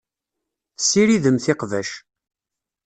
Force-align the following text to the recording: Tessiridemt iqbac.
Tessiridemt 0.77 1.45
iqbac. 1.53 1.89